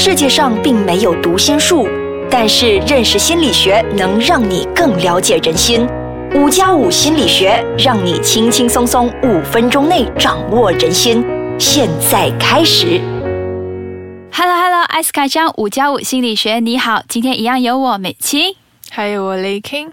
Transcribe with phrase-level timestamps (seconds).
[0.00, 1.88] 世界上并没有读心术，
[2.30, 5.84] 但是认识心理学能让你更了解人心。
[6.36, 11.24] 五加五心理学让你轻轻松松五分钟内掌握人心。
[11.58, 13.00] 现在开始。
[14.32, 18.56] Hello Hello，艾斯卡酱五加五心理学，你好，今天一样有我美琪。
[18.90, 19.90] 还有我雷 king，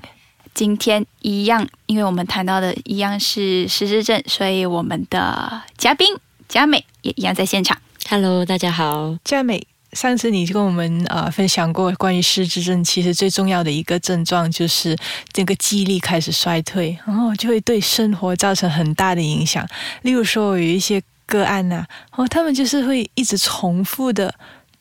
[0.53, 6.15] 今天一样，因为我们谈到的一样是失智症，所以我们的嘉宾
[6.47, 7.79] 佳美也一样在现场。
[8.07, 9.15] Hello，大家好。
[9.23, 9.65] 佳美，
[9.95, 14.95] 上次你就跟我们呃分享过关于失智症，其实最重要的一个症状就是
[15.31, 19.67] 这个记忆力开始衰退，然后就会对生活造成很大的影响。
[20.03, 24.31] 例如说有一些个案呐、哦，他们就是会一直重复的。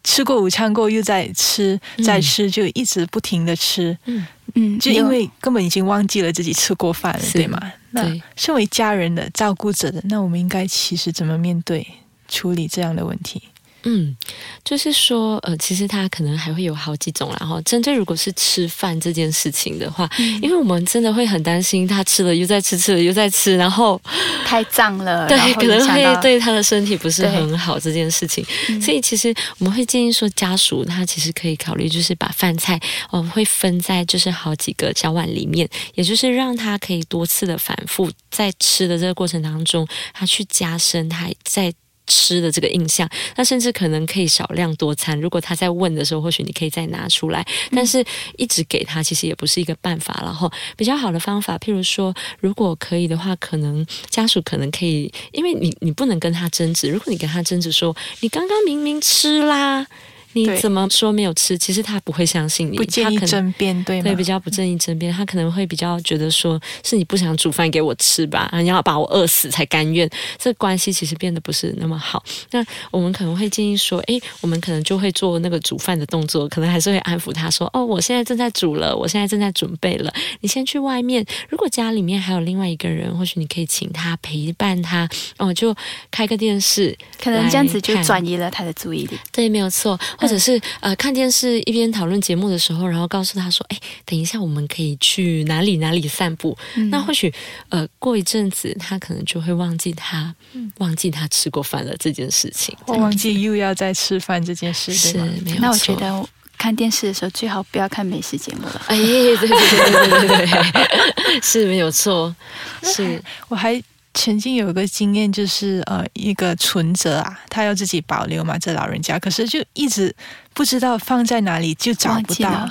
[0.07, 7.59] 吃过午餐过后又在吃，再吃就一直不停的吃，嗯嗯，就因为根本已经忘记了自己吃过饭了，对吗？
[7.93, 8.05] 那
[8.37, 11.87] 身为家人的照顾者的，那我们应该其实怎么面对
[12.29, 13.45] 处理这样的问题？
[13.85, 14.17] 嗯，
[14.65, 17.37] 就是说，呃，其实它可能还会有好几种啦。
[17.41, 20.09] 然后，针对如果是吃饭这件事情的话，
[20.41, 24.01] 因为我们真的会很担心他吃了又在吃，吃了又在吃，然后
[24.47, 28.45] 太胀了，对可能会对他的身体不是很好这件事情。
[28.81, 41.73] 所以，其实我们会建议说，家属他其实可以考虑，就是把饭菜哦、会分在就是好几个小碗里面，也就是让他可以多次的反复在吃的这个过程当中，他去加深他在。
[42.07, 45.19] 吃的这个印象，那甚至可能可以少量多餐。
[45.21, 48.05] 如果他在问的时候，或许你可以再拿出来，但是
[48.37, 50.21] 一直给他其实也不是一个办法。
[50.23, 56.89] 然后比较好的方法，譬如说，如果可以的话，可能家属可能可以，因为你你不能跟他争执。
[56.91, 59.87] 如果你跟他争执说，你刚刚明明吃啦，
[60.35, 61.57] 你怎么说没有吃？
[61.57, 64.05] 其实他不会相信你，不建议争辩，对吗？
[64.05, 70.09] 对，比较不正义争辩，他可能会比较觉得说是你不想煮饭给我吃吧，啊你要把我饿死才甘愿，
[70.39, 72.23] 这关系其实变得不是那么好。
[72.51, 81.25] 那我们可能会建议说，诶，我们可能就会做那个煮饭的动作，可能还是会安抚他说，哦，我现在正在煮了，我现在正在准备了，你先去外面。
[81.49, 85.09] 如果家里面还有另外一个人，或许你可以请他陪伴他，
[85.39, 85.75] 哦，就
[86.11, 89.19] 开个电视，可能这样子就转移了他的注意力。
[89.33, 96.57] 对，没有错，或者是、呃看电视一边讨论节目的时候，然后告诉他说：“哎，等一下我们可以去哪里哪里散步。
[96.91, 97.31] 那或许
[97.69, 100.35] 呃过一阵子，他可能就会忘记他、
[100.79, 102.75] 忘记他吃过饭了这件事情。
[102.87, 105.19] 我忘记又要再吃饭这件事，是？
[105.19, 105.59] 没有错。
[105.61, 108.81] 那我觉得看电视的时候最好不要看美食节目了。
[108.87, 112.35] 哎，对对对对对对对，是没有错，
[112.83, 113.83] 是我还
[114.15, 120.15] 曾经有一个经验，就是呃，一个存折啊，他要自己保留嘛，这老人家，可是就一直
[120.55, 122.71] 不知道放在哪里，就找不到，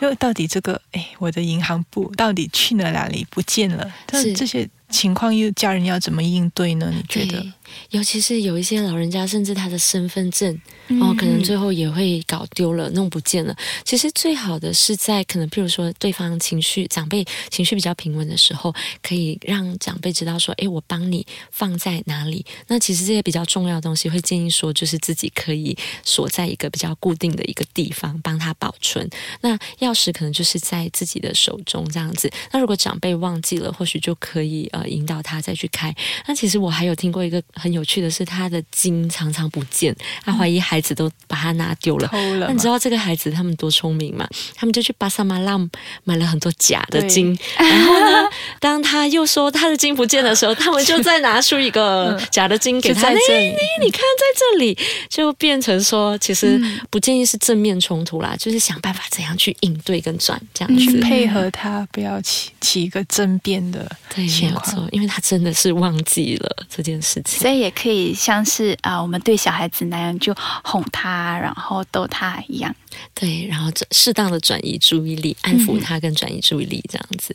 [0.00, 3.90] 就到底这个，哎，我的银行簿到底去了哪里不见了？
[4.04, 4.34] 但是。
[4.34, 6.92] 这些情况又家人要怎么应对呢？
[6.94, 7.44] 你觉得？
[7.90, 10.56] 尤其是有一些老人家，甚至他的身份证
[10.88, 13.56] 嗯哦，可能最后也会搞丢了、弄不见了。
[13.84, 18.72] 其实最好的是在可能，譬如说对方情绪长辈情绪比较平稳的时候，
[19.02, 22.44] 可以让长辈知道说，诶，我帮你放在哪里。
[22.68, 29.08] 那其实这些比较重要的东西，会建议说，就是自己可以锁在一个比较固定的一个地方，帮他保存。
[29.40, 32.30] 那钥匙可能就是在自己的手中这样子。
[32.52, 35.94] 那如果长辈忘记了，或许就可以呃引导他再去开。
[36.26, 42.10] 那其实我还有听过一个很有趣的是，他的金常常不见，他怀疑孩子都把它拿丢了。
[42.12, 42.68] 那你知？
[42.68, 44.28] 道这个孩子他们多聪明吗？
[44.54, 45.70] 他们就去巴萨马浪
[46.02, 48.28] 买了很多假的对金，然后呢，
[48.58, 53.10] 当他又说他的金不见的时候，他们就再拿出一个 假的金给他。
[53.10, 54.76] 你看在这里，
[55.08, 61.00] 就变成说，其实嗯不建议是正面冲突啦，就是想办法怎样去应对跟转这样去子。
[61.00, 63.88] 配合他，不要起起一个争辩的
[64.26, 67.40] 情况有错。，因为他真的是忘记了这件事情。
[67.40, 72.74] 所以也可以像是啊、我们对小孩子那样，就哄他，然后逗他一样。
[73.14, 77.34] 对，然后这适当的转移注意力，安抚他跟转移注意力这样子。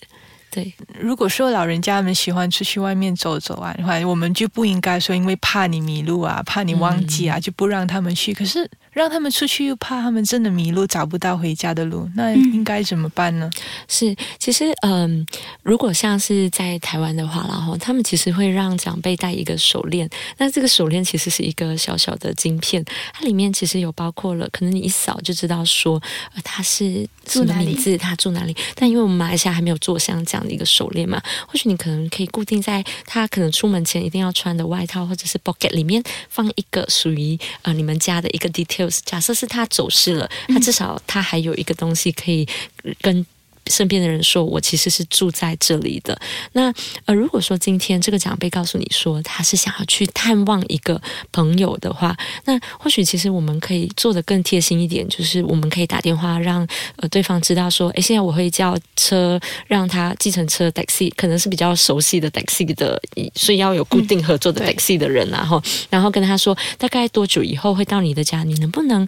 [0.51, 8.33] 对，如果说老人家们喜欢出去外面走走啊的话，我们就不应该说因为怕你迷路啊，怕你忘记啊，就不让他们去。
[8.33, 8.67] 可是
[8.99, 13.49] 让他们出去又怕他们真的迷路，找不到回家的路，那应该怎么办呢？
[13.87, 15.25] 是，其实嗯，
[15.63, 26.01] 如果像是在台湾的话，然后他们其实会让长辈带一个手链，那这个手链其实是一个小小的晶片，它里面其实有包括了，可能你一扫就知道说，
[26.35, 28.53] 呃，他是什住哪里么名字，他住哪里。
[28.75, 38.88] 但因为我们马来西亚还没有做像这样的一个手链嘛，或许你可能可以固定在他可能出门前一定要穿的外套或者是 pocket 里面放一个属于呃你们家的一个 details。
[38.89, 42.47] 假设是他走失了，他至少他还有一个东西可以
[42.83, 43.25] 呃跟。
[43.69, 46.19] 身边的人说，我其实是住在这里的。
[46.53, 46.73] 那
[47.05, 51.01] 呃，如果说今天这个长辈告诉你说他是想要去探望一个
[51.31, 56.67] 朋友的话，那或许其实我们可以做的更贴心一点，就是我们可以打电话让
[56.97, 63.01] 呃对方知道说，诶，现在我会叫车，让他计程车 taxi 可能是比较熟悉的 taxi 的，
[63.35, 69.07] 所以要有固定合作的 taxi 的人，然后然后跟他说大概多久以后会到你的家，你能不能？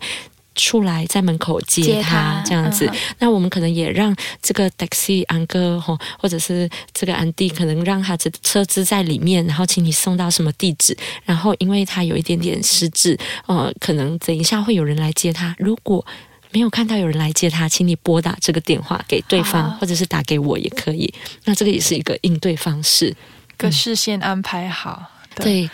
[0.55, 2.89] 出来在门口接他这样子，
[3.19, 13.17] 那我们可能也让这个 taxi 安哥哈，或者是这个安迪，可能让他这车子在里面，然后请你送到什么地址，然后因为他有一点点失智，
[13.47, 15.55] 呃，可能等一下会有人来接他。
[15.57, 16.05] 如果
[16.51, 21.13] 没有看到有人来接他，请你拨打这个电话给对方，或者是打给我也可以。
[21.45, 23.15] 那这个也是一个应对方式，
[23.57, 25.01] 个事先安排好。
[25.33, 25.69] 对，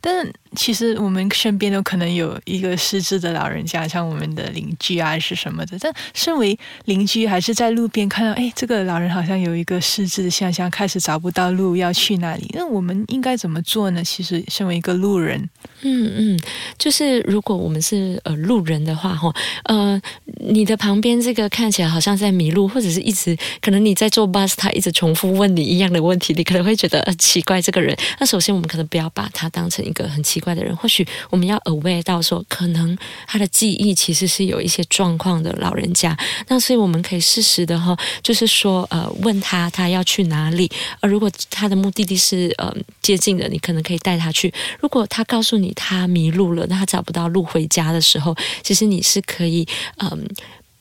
[0.00, 0.32] 但是。
[0.56, 5.78] 其实我们身边都可能有一个失智的老人家，像我们的邻居啊，是什么的。
[5.78, 12.50] 但身为邻居，还是在路边看到，哎，这个老人好像有一个失智的现象，开始找不到路要去哪里。
[12.54, 14.02] 那我们应该怎么做呢？
[14.02, 15.38] 其实，身为一个路人，
[15.82, 16.40] 嗯嗯，
[16.78, 19.30] 就是如果我们是呃路人的话，哈，
[19.64, 20.00] 呃，
[20.40, 27.94] 你的旁边这个看起来好像在迷路，或者是一直可能你在坐 bus，他一直重复问你一样的问题，你可能会觉得呃奇怪，这个人。
[28.18, 30.37] 那首先，我们可能不要把他当成一个很奇。
[30.38, 32.96] 奇怪的人，或许我们要 aware 到说，可能
[33.26, 36.16] 他的记忆其实是有一些状况的老人家。
[36.46, 40.70] 那所以我们可以适时的哈，就是说呃，问他他要去哪里。
[41.00, 44.54] 而如果他的目的地是呃接近的，你可能可以带他去。
[44.80, 50.24] 如果他告诉你他迷路了，那他找不到路回家的时候，其实你是可以嗯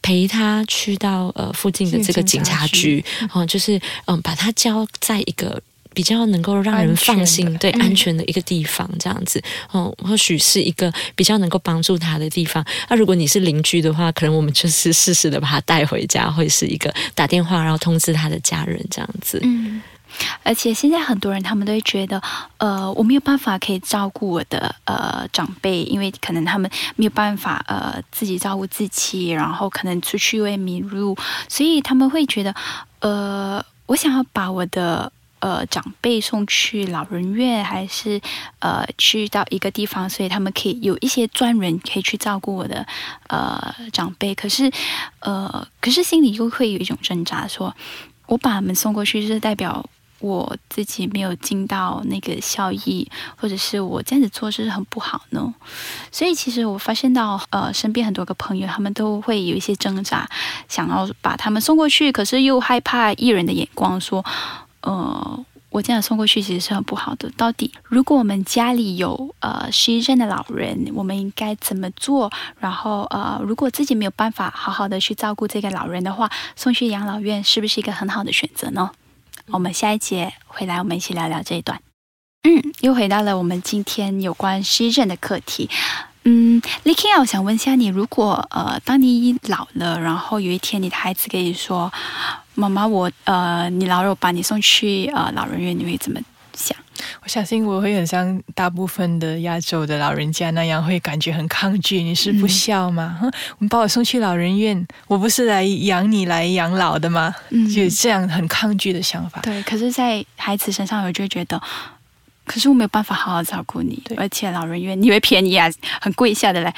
[0.04, 3.04] 陪他去到呃附近的这个警察局，
[3.34, 5.60] 哦，就是嗯把他交在一个。
[5.98, 9.42] 比较能够让人放心、对安全的一个地方，这样子，
[9.72, 12.64] 哦，或许是一个比较能够帮助他的地方。
[12.88, 19.40] 那如果你是邻居的话，可能我们就是适时的把他带回家，会是一个打电话，然后通知他的家人这样子。
[19.42, 19.82] 嗯，
[20.44, 22.22] 而且现在很多人他们都会觉得，
[22.58, 31.18] 呃，我没有办法可以照顾我的呃长辈，因为可能他们没有办法呃自己照顾自己，然后可能出去会迷路，
[31.50, 32.54] 所以他们会觉得，
[33.00, 35.12] 呃，我想要把我的。
[35.40, 38.20] 呃，长辈送去老人院，还是
[38.60, 42.86] 呃去到一个地方，所以他们可以有一些专人可以去照顾我的
[43.28, 44.34] 呃长辈。
[44.34, 44.72] 可是
[45.20, 47.76] 呃，可是心里又会有一种挣扎，说
[48.26, 49.88] 我把他们送过去，是代表
[50.20, 55.54] 我自己没有尽到那个效益，或者是我这样子做是很不好呢？
[56.12, 60.28] 所以其实我发现到呃，身边很多个朋友，他们都会有一些挣扎，
[60.68, 64.26] 想要把他们送过去，可是又害怕艺人的眼光，说。
[64.88, 67.30] 呃，我这样送过去其实是很不好的。
[67.36, 72.32] 到底，如果我们家里有呃失忆症的老人，我们应该怎么做？
[72.62, 78.92] 然后呃，如果自己没有办法好好的去照顾这个老人的话，送去养老院是不是一个很好的选择呢？
[79.48, 81.82] 我们下一节回来，我们一起聊聊这一段。
[82.44, 85.70] 嗯，又回到了我们今天有关失忆症的课题。
[86.24, 91.92] 嗯 l i k i 我想问一下你，如果呃，当你老了，然后有一天你的孩子跟你说。
[92.60, 96.20] 妈妈，我呃，你老了，我把你送去呃老人院，你会怎么
[96.56, 96.76] 想？
[97.22, 102.02] 我相信我会很像大部分的亚洲的老人家那样，会感觉很抗拒。
[102.02, 103.20] 你是不孝吗？
[103.60, 107.36] 你把我送去老人院，我不是来养你来养老的吗？
[107.74, 109.40] 就这样很抗拒的想法。
[109.44, 111.62] 对，可是，在孩子身上，我就觉得，
[112.44, 115.70] 可是我没有办法好好照顾你，而且老人院你会便宜啊，
[116.02, 116.74] 很贵下的嘞。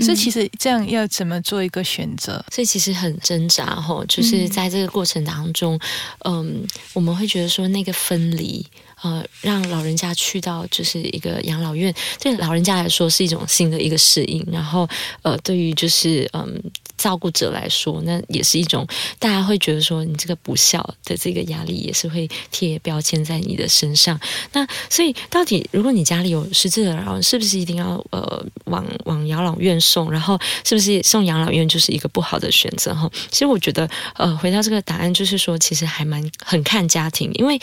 [0.00, 2.44] 所以其实这样要怎么做一个选择？
[2.50, 5.78] 所以其实很挣扎哈，就是在这个过程当中，
[6.24, 8.64] 嗯，我们会觉得说那个分离，
[9.02, 14.88] 呃，让老人家去到就是一个养老院，对老人家来说是一种新的一个适应，然后
[15.22, 16.60] 呃，对于就是嗯。
[17.00, 18.86] 照顾者来说，那也是一种
[19.18, 24.20] 大家会觉得说你这个不孝的这个压力，也是会贴标签在你的身上。
[24.52, 30.12] 那所以到底，如果你家里有失智的老人，是不是一定要呃往往养老院送？
[30.12, 32.94] 然后是不是送养老院就是一个不好的选择？
[32.94, 37.58] 哈，其实我觉得呃，回到这个答案，就是说其实还蛮很看家庭，因为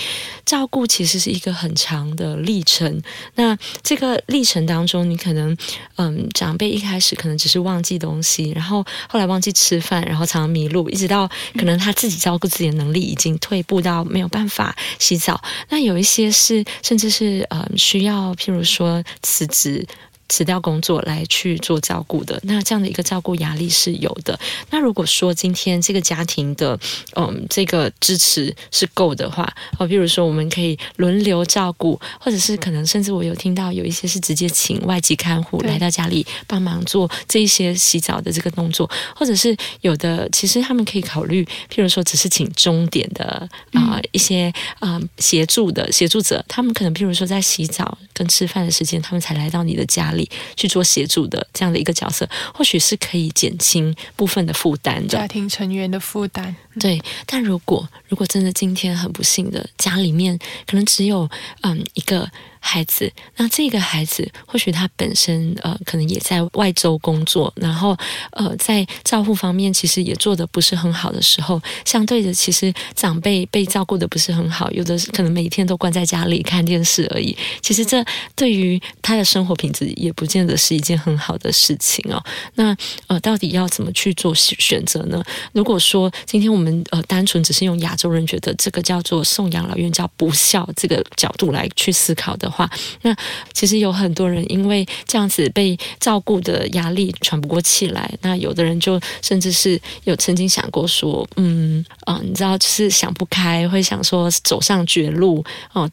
[0.48, 3.00] 照顾其实是一个很长的历程。
[3.36, 5.56] 那这个历程当中，你可能
[5.98, 9.27] 嗯长辈一开始可能只是忘记东西，然后后来。
[9.28, 15.40] 忘记吃饭，然后常常迷路，一直到可能他自己照顾自己的能力已经退步到没有办法洗澡。
[15.70, 19.86] 那有一些是，甚至是呃需要，譬如说辞职。
[20.30, 22.40] 辞掉工作来去做照顾的。
[22.44, 24.38] 那这样的一个照顾压力是有的。
[24.70, 26.78] 那如果说今天这个家庭的
[27.16, 50.17] 嗯这个支持是够的话，哦，比如说我们可以轮流照顾，或者是可能甚至我有听到有一些是直接请外籍看护来到家里帮忙做这一些洗澡的这个动作，或者是有的其实他们可以考虑，譬如说只是请钟点的啊一些啊协助的协助者，他们可能譬如说在洗澡跟吃饭的时间，他们才来到你的家里
[50.56, 56.56] 去做协助的这样的一个角色，或许是可以减轻部分的负担的家庭成员的负担。
[56.80, 61.30] 对，但如果如果真的今天很不幸的家里面可能只有
[61.62, 62.32] 嗯一个。
[62.60, 67.96] 孩子，那这个孩子或许他本身呃，可能也在外州工作，然后
[68.32, 77.38] 呃，在照顾方面其实也做的不是很好的时候，相对的，其实长辈被照顾的不是很好，有的可能每天都关在家里看电视而已。
[77.62, 78.04] 其实这
[78.36, 82.22] 对于他的生活品质也不见得是一件很好的事情哦。
[82.56, 82.76] 那
[83.08, 85.24] 呃，到底要怎么去做选择呢？
[85.54, 92.48] 如果说今天我们呃单纯只是用亚洲人觉得这个叫做送养老院叫不孝这个角度来去思考的。
[92.48, 92.57] 话，
[93.02, 93.16] 那
[93.52, 105.90] 其实有很多人因为这样子被照顾的压力喘不过气来，那有的人就甚至是有曾经想过说，嗯啊，你知道，就是想不开，会想说走上绝路哦。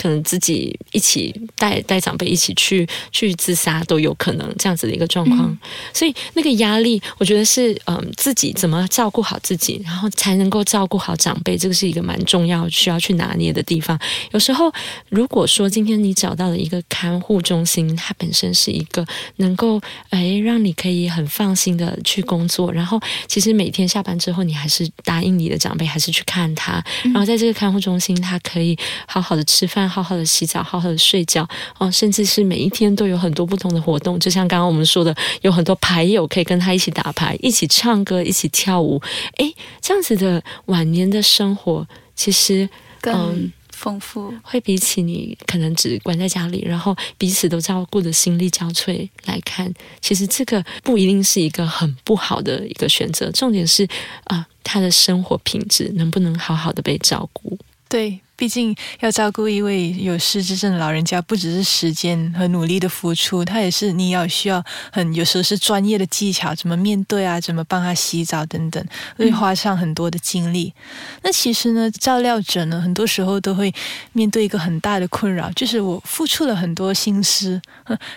[0.00, 5.56] 可能自己一起带带长辈一起去去自杀都有可能这样子的一个状况，
[5.92, 13.98] 所以那个压力，我觉得是嗯自己怎么照顾好自己，然后才能够照顾好长辈，这个是一个蛮重要需要去拿捏的地方。
[14.32, 14.72] 有时候
[15.10, 29.83] 如果说今天你找到了一个看护中心，它本身是一个能够哎让你可以很放心的去工作，然后其实每天下班之后你还是答应你的长辈还是去看他，然后在这个看护中心，他可以好好的吃饭。
[29.88, 31.48] 好好的洗澡，好好的睡觉
[31.78, 39.00] 哦，甚至是每一天都有很多不同的活动，就像刚刚我们说的，有很多牌友可以跟他一起打牌，一起唱歌，一起跳舞。
[39.36, 42.68] 诶，这样子的晚年的生活，其实
[43.00, 53.30] 更丰富，会比起你可能只关在家里，然后彼此都照顾的心力交瘁来看，其实这个不一定是一个很不好的一个选择。
[53.32, 53.86] 重点是
[54.24, 57.58] 啊，他的生活品质能不能好好的被照顾？
[57.88, 58.20] 对。
[58.36, 68.84] 毕竟要照顾一位有失智症的老人家，不只是时间和努力的付出，他也是你要需要很有时候是专业的技巧，怎么面对啊，怎么帮他洗澡等等，
[69.16, 70.74] 会花上很多的精力。
[71.22, 73.72] 那其实呢，照料者呢，很多时候都会
[74.12, 77.62] 面对一个很大的困扰，就是我付出了很多心思，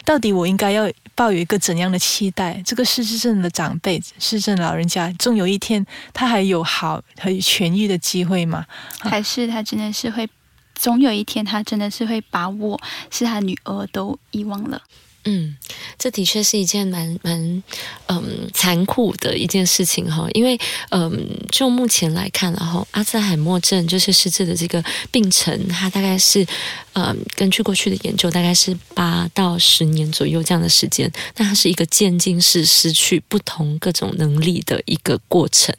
[0.04, 2.60] 到底我应该要抱有一个怎样的期待？
[2.66, 8.66] 这个失智症的长辈、失智老人家，终有一天他还有好和痊愈的机会吗？
[9.00, 10.07] 还是他真的是？
[10.10, 10.30] 会，
[10.76, 12.80] 总有一天，他真的是会把我
[13.12, 14.82] 是他女儿都遗忘了。
[15.26, 15.58] 嗯，
[15.98, 17.64] 这的确是一件蛮蛮
[18.06, 20.58] 嗯残酷的一件事情哈，因为
[20.90, 21.12] 嗯，
[21.52, 26.48] 就目前来看，然后阿兹海默症就是失智的这个病程，它大概是。
[26.98, 31.12] 呃，根据过去的研究，大概是八到十年左右这样的时间。
[31.36, 35.76] 那它是一个渐进式失去不同各种能力的一个过程。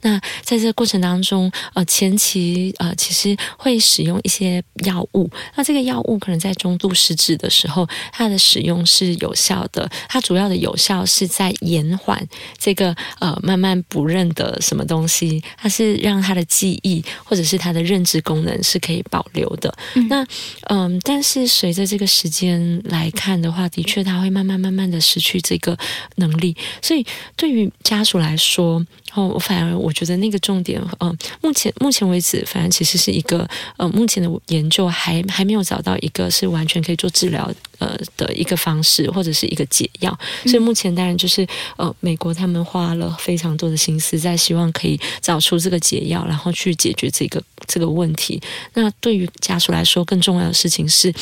[0.00, 5.30] 那在这个过程当中，呃，前期呃，其实会使用一些药物。
[5.54, 9.86] 那这个药物可能在中度失智的时候，它的使用是有效的。
[10.08, 12.26] 它主要的有效是在延缓
[12.56, 19.76] 这个呃慢慢不认得什么东西，它是让他的记忆或者是他的认知功能是可以保留的。
[20.08, 20.26] 那
[20.68, 25.76] 嗯，但是随着这个时间来看的话，的确他会慢慢慢慢的失去这个
[26.16, 27.04] 能力，所以
[27.36, 28.86] 对于家属来说。
[29.14, 40.18] 哦，我反而我觉得那个重点，嗯，目前目前为止，反正其实是一个，呃，目前的研究还还没有找到一个是完全可以做治疗，呃的一个方式或者是一个解药。
[40.46, 48.40] 所以目前当然就是，呃，美国他们花了非常多的心思在希望可以找出这个解药，然后去解决这个这个问题。
[48.72, 51.12] 那对于家属来说，更重要的事情是，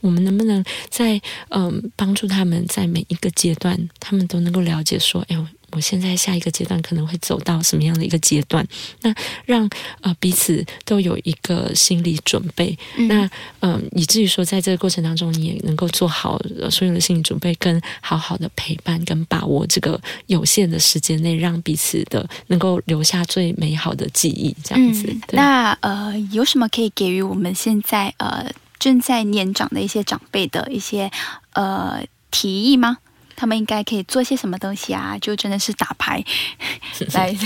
[0.00, 5.46] 我们能不能在嗯帮助他们在每一个阶段，他们都能够了解说，哎呦。
[5.72, 8.66] 我现在下一个阶段可能会走到什么样的一个阶段？
[9.02, 9.68] 那让
[10.00, 12.76] 呃彼此都有一个心理准备。
[13.08, 13.28] 那
[13.60, 24.54] 嗯，以至于说在这个过程当中，你也能够做好所有的心理准备，跟好好的陪伴跟把握这个有限的时间内，让彼此的能够留下最美好的记忆。
[24.64, 25.14] 这样子。
[25.32, 31.10] 那呃，有什么可以给予我们现在呃正在年长的一些长辈的一些
[31.54, 32.98] 呃提议吗？
[33.36, 35.16] 他们应该可以做些什么东西啊？
[35.20, 36.24] 就真的是打牌
[37.12, 37.36] 来。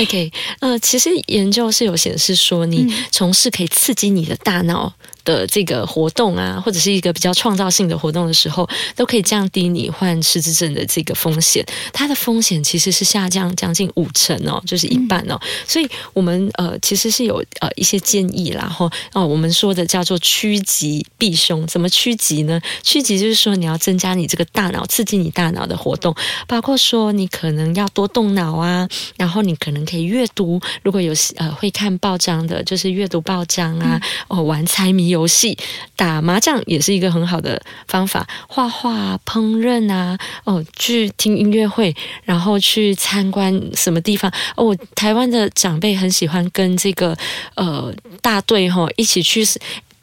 [0.00, 4.92] OK，呃，其实研究是有显示说，你从事可以刺激你的大脑
[5.24, 11.64] 的这个活动啊，或者是一个比较创造性的活动的时候，都可以降低你患失智症的这个风险。
[11.92, 15.40] 它的风险其实是下降将近五成哦，就是一半哦。
[15.66, 21.66] 所以我们呃其实是有呃一些建议啦，然后哦我们说的叫做趋吉避凶。
[21.66, 22.60] 怎么趋吉呢？
[22.82, 26.14] 趋吉就是说你要增加你这个大脑，刺激你大脑的活动，
[26.46, 35.56] 包括说你可能要多动脑啊，然后你可能可以阅读，如果有呃会看报章的，就是阅读报章啊，哦玩猜谜游戏、
[35.94, 44.76] 打麻将也是一个很好的方法，画画、烹饪啊，哦去听音乐会，然后去参观什么地方哦。
[44.96, 47.16] 台湾的长辈很喜欢跟这个
[47.54, 49.46] 呃大队哈一起去。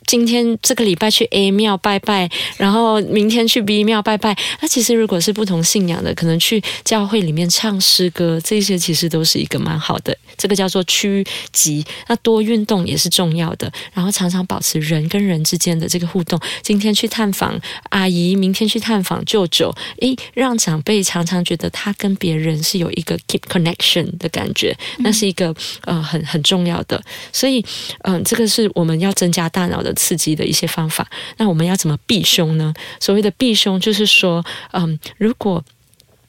[0.10, 4.36] 今天这个礼拜去 A 庙拜拜，然后明天去 B 庙拜拜。
[4.60, 10.18] 那其实如果是不同信仰的，可能去教会里面唱诗歌，这些其实都是一个蛮好的。
[10.36, 11.86] 这个叫做趋吉。
[12.08, 16.39] 那多运动也是重要的，然后常常保持人跟人之间的这个互动。
[16.63, 17.56] 今天去探访
[17.89, 27.00] 阿姨，明天去探访舅舅，诶，让长辈常常觉得他跟别人是有一个 keep connection 的感觉，那是一个呃很很重要的。
[27.32, 27.63] 所以，
[28.06, 29.94] 嗯，这个是我们要增加大脑的。
[30.00, 31.06] 刺激的一些方法，
[31.38, 32.74] 那我们要怎么避凶呢？
[33.01, 34.41] 所谓的避凶，就是说，
[34.72, 35.62] 嗯，如果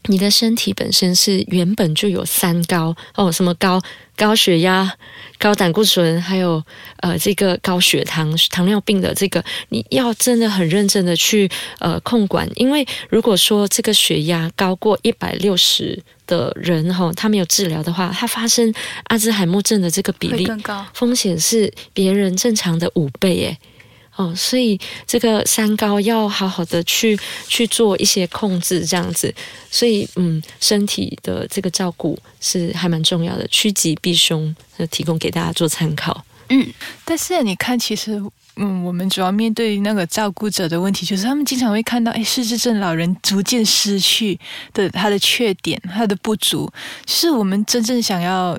[0.09, 3.81] 你的身体本身是原本就有三高哦，什么高？
[4.17, 4.93] 高血压、
[5.39, 6.63] 高胆固醇，还有
[6.99, 11.49] 呃这个高血糖、糖尿病的这个，你要真的很认真的去
[11.79, 18.73] 呃控管，因为如果说这个血压高过一百六十的人哈，他没有治疗的话，他发生
[19.09, 23.59] 阿兹海默症的这个比例更高，风险是别人正常的五倍诶。
[24.17, 27.19] 哦，所以这个三高要好好的去
[27.49, 29.35] 去做一些控制，这样子。
[29.71, 34.55] 所以，嗯，身体的这个照顾是还蛮重要的，趋吉避凶，
[34.91, 36.25] 提供给大家做参考。
[36.51, 36.67] 嗯，
[37.05, 38.21] 但是你看，其实，
[38.61, 44.39] 嗯，我们主要面对那个照顾者的问题，就是他们经常会看到，哎，失智症老人逐渐失去
[44.73, 46.71] 的他的缺点，他的不足，
[47.07, 48.59] 是我们真正想要。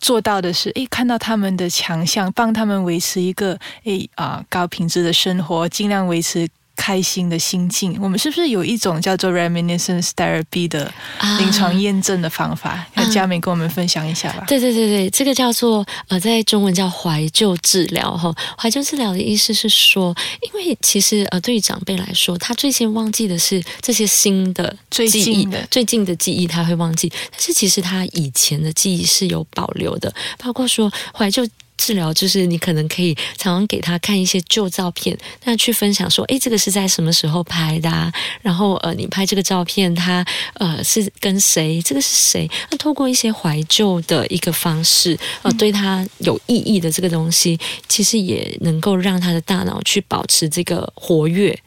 [0.00, 6.48] 做到的是，诶，看到他们的强项，帮他们维持一个诶啊高品质的生活，尽量维持。
[6.78, 10.90] 开心的心境，我们是不是有一种叫做 reminiscence therapy 的
[11.38, 12.86] 临床验证的方法？
[12.94, 14.44] 那佳美跟我们分享一下吧。
[14.46, 18.32] 对对对对，这个叫做呃，在中文叫怀旧治疗哈。
[18.56, 27.12] 怀旧治疗的意思是说，因为其实呃，对于长辈来说，他最先忘记的是这些新的最近的最近的记忆，他会忘记。
[27.32, 31.44] 但是其实他以前的记忆是有保留的，包括说怀旧。
[31.78, 38.12] 治疗就是你可能可以常常给他看一些旧照片，那去分享说，诶，这个是在什么时候拍的？
[38.42, 40.22] 然后呃，你拍这个照片，他
[40.54, 41.80] 呃是跟谁？
[41.80, 42.50] 这个是谁？
[42.70, 51.58] 那透过一些怀旧的一个方式，呃，对他有意义的这个东西，其实也能够让他的大脑去保持这个活跃。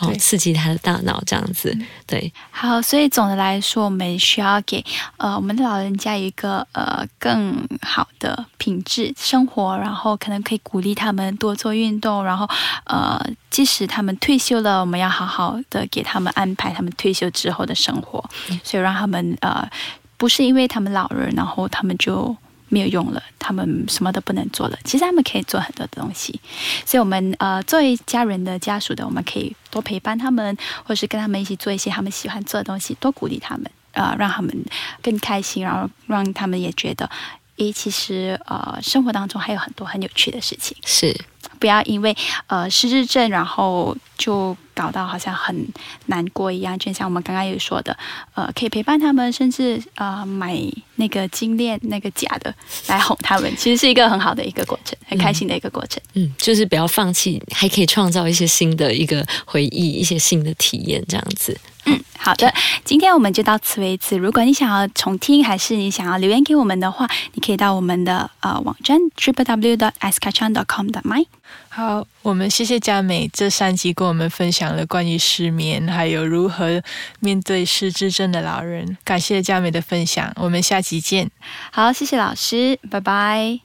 [0.00, 2.32] 哦，刺激他的大脑这样子，对。
[2.50, 4.84] 好，所以总的来说，我们需要给
[5.18, 12.48] 呃我们的老人家一个呃更好的品质生活，然后可能可以鼓励他们多做运动，然后
[12.84, 18.24] 呃即使他们退休了，我们要好好的给他们安排他们退休之后的生活，
[18.64, 19.68] 所以让他们呃
[20.16, 22.36] 不是因为他们老人，然后他们就。
[22.70, 24.78] 没有用了，他们什么都不能做了。
[24.84, 26.40] 其实他们可以做很多的东西，
[26.86, 34.56] 所以我们呃作为家人的家属的，我们可以多陪伴他们，或是跟他们一起做一些他们喜欢做的东西，多鼓励他们，呃，让他们
[35.02, 37.10] 更开心，然后让他们也觉得，
[37.56, 40.76] 诶，其实呃生活当中还有很多很有趣的事情。
[40.86, 41.14] 是。
[41.58, 45.66] 不要因为呃失智症，然后就搞到好像很
[46.06, 46.78] 难过一样。
[46.78, 47.96] 就像我们刚刚有说的，
[48.34, 50.58] 呃，可以陪伴他们，甚至呃买
[50.96, 52.54] 那个金链那个假的
[52.86, 56.02] 来哄他们，其实是一个很好的一个过程，很开心的一个过程。
[56.14, 61.58] 嗯，就是不要放弃，还可以创造一些新的一个回忆，一些新的体验，这样子。
[61.86, 62.52] 嗯，好的，
[62.84, 64.14] 今天我们就到此为止。
[64.16, 71.24] 如果你想要重听，还是你想要留言给我们的话，你可以到我们的呃网站 triple w dot s k a c h a n dot com 的 my。
[71.72, 76.82] 好，我们谢谢佳美这三集跟我们分享了关于失眠，还有如何
[77.20, 78.98] 面对失智症的老人。
[79.04, 81.30] 感谢佳美的分享，我们下集见。
[81.70, 83.60] 好，谢谢老师，拜拜。